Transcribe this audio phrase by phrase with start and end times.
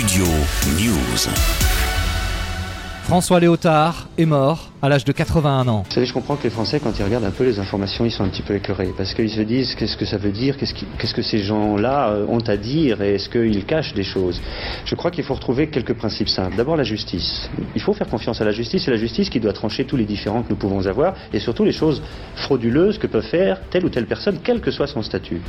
[0.00, 0.24] Studio
[0.78, 1.99] News.
[3.10, 5.82] François Léotard est mort à l'âge de 81 ans.
[5.86, 8.12] Vous savez, je comprends que les Français, quand ils regardent un peu les informations, ils
[8.12, 8.90] sont un petit peu écœurés.
[8.96, 12.38] Parce qu'ils se disent qu'est-ce que ça veut dire, qu'est-ce, que ces gens-là euh, ont
[12.38, 14.40] à dire et est-ce qu'ils cachent des choses?
[14.84, 16.56] Je crois qu'il faut retrouver quelques principes simples.
[16.56, 17.50] D'abord, la justice.
[17.74, 18.84] Il faut faire confiance à la justice.
[18.84, 21.64] C'est la justice qui doit trancher tous les différends que nous pouvons avoir et surtout
[21.64, 22.00] les choses
[22.36, 25.40] frauduleuses que peut faire telle ou telle personne, quel que soit son statut.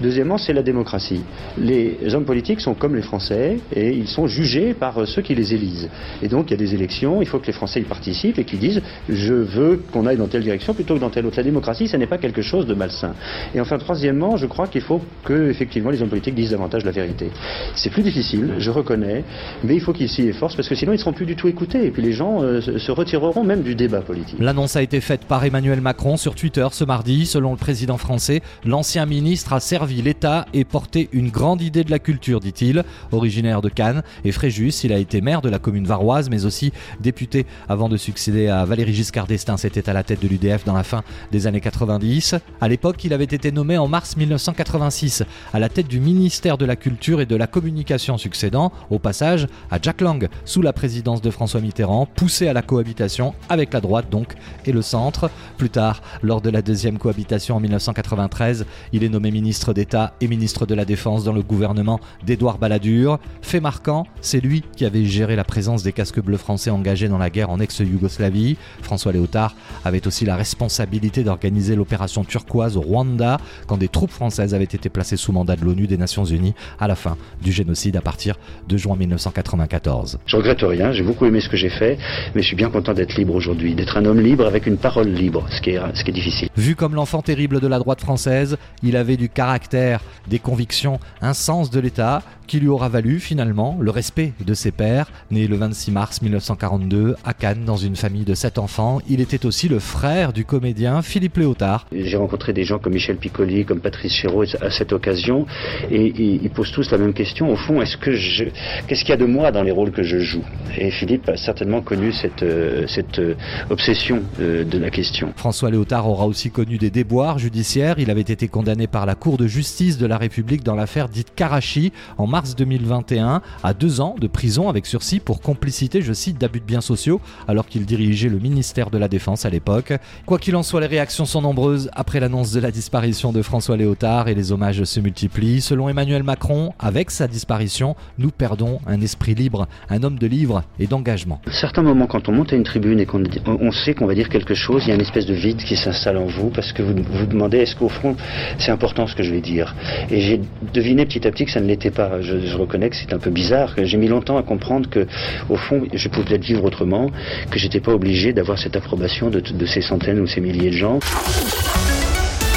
[0.00, 1.22] Deuxièmement, c'est la démocratie.
[1.58, 5.52] Les hommes politiques sont comme les Français et ils sont jugés par ceux qui les
[5.52, 5.90] élisent.
[6.22, 8.44] Et donc, il y a des élections, il faut que les Français y participent et
[8.44, 11.36] qu'ils disent je veux qu'on aille dans telle direction plutôt que dans telle autre.
[11.36, 13.14] La démocratie, ce n'est pas quelque chose de malsain.
[13.54, 16.90] Et enfin, troisièmement, je crois qu'il faut que, effectivement, les hommes politiques disent davantage la
[16.90, 17.30] vérité.
[17.74, 19.24] C'est plus difficile, je reconnais,
[19.64, 21.48] mais il faut qu'ils s'y efforcent parce que sinon ils ne seront plus du tout
[21.48, 24.38] écoutés et puis les gens euh, se retireront même du débat politique.
[24.38, 27.26] L'annonce a été faite par Emmanuel Macron sur Twitter ce mardi.
[27.26, 31.90] Selon le président français, l'ancien ministre a servi l'État et porté une grande idée de
[31.90, 32.84] la culture, dit-il.
[33.12, 36.72] Originaire de Cannes et Fréjus, il a été maire de la commune varoise, mais aussi
[37.00, 40.74] député avant de succéder à Valéry Giscard d'Estaing, c'était à la tête de l'UDF dans
[40.74, 42.36] la fin des années 90.
[42.60, 46.64] À l'époque, il avait été nommé en mars 1986 à la tête du ministère de
[46.64, 51.22] la Culture et de la Communication succédant, au passage, à Jack Lang, sous la présidence
[51.22, 54.34] de François Mitterrand, poussé à la cohabitation avec la droite donc
[54.66, 55.30] et le centre.
[55.56, 60.28] Plus tard, lors de la deuxième cohabitation en 1993, il est nommé ministre d'État et
[60.28, 63.18] ministre de la Défense dans le gouvernement d'Édouard Balladur.
[63.42, 67.28] Fait marquant, c'est lui qui avait géré la présence des casques bleus français dans la
[67.28, 68.56] guerre en ex-Yougoslavie.
[68.82, 74.54] François Léotard avait aussi la responsabilité d'organiser l'opération turquoise au Rwanda quand des troupes françaises
[74.54, 77.96] avaient été placées sous mandat de l'ONU des Nations Unies à la fin du génocide
[77.96, 78.36] à partir
[78.68, 80.18] de juin 1994.
[80.24, 81.98] Je regrette rien, j'ai beaucoup aimé ce que j'ai fait,
[82.34, 85.08] mais je suis bien content d'être libre aujourd'hui, d'être un homme libre avec une parole
[85.08, 86.48] libre, ce qui est, ce qui est difficile.
[86.56, 91.34] Vu comme l'enfant terrible de la droite française, il avait du caractère, des convictions, un
[91.34, 95.12] sens de l'État qui lui aura valu finalement le respect de ses pères.
[95.30, 99.46] Né le 26 mars 1942 à Cannes dans une famille de sept enfants, il était
[99.46, 101.86] aussi le frère du comédien Philippe Léotard.
[101.92, 105.46] J'ai rencontré des gens comme Michel Piccoli, comme Patrice Chéreau à cette occasion,
[105.90, 107.52] et, ils posent tous la même question.
[107.52, 108.44] Au fond, est-ce que je,
[108.86, 110.42] qu'est-ce qu'il y a de moi dans les rôles que je joue?
[110.78, 113.34] Et Philippe a certainement connu cette, euh, cette euh,
[113.68, 115.34] obsession de, de la question.
[115.36, 117.98] François Léotard aura aussi connu des déboires judiciaires.
[117.98, 121.34] Il avait été condamné par la Cour de justice de la République dans l'affaire dite
[121.34, 126.38] Karachi en mars 2021 à deux ans de prison avec sursis pour complicité, je cite,
[126.38, 129.92] d'abus de biens sociaux alors qu'il dirigeait le ministère de la Défense à l'époque.
[130.26, 133.76] Quoi qu'il en soit, les réactions sont nombreuses après l'annonce de la disparition de François
[133.76, 135.60] Léotard et les hommages se multiplient.
[135.60, 140.62] Selon Emmanuel Macron, avec sa disparition, nous perdons un esprit libre, un homme de livre
[140.78, 141.40] et d'engagement.
[141.50, 144.28] Certains moments, quand on monte à une tribune et qu'on on sait qu'on va dire
[144.28, 146.82] quelque chose, il y a une espèce de vide qui s'installe en vous parce que
[146.82, 148.16] vous vous demandez est-ce qu'au fond
[148.58, 149.74] c'est important ce que je vais dire?
[150.10, 150.40] Et j'ai
[150.72, 152.20] deviné petit à petit que ça ne l'était pas.
[152.28, 153.74] Je, reconnais que c'est un peu bizarre.
[153.76, 155.06] J'ai mis longtemps à comprendre que
[155.48, 157.10] au fond je pouvais peut-être vivre autrement,
[157.50, 160.76] que j'étais pas obligé d'avoir cette approbation de, de ces centaines ou ces milliers de
[160.76, 160.98] gens.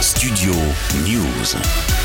[0.00, 0.52] Studio
[1.06, 1.95] News.